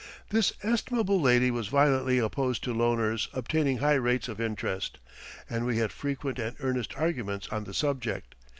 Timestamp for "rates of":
3.93-4.41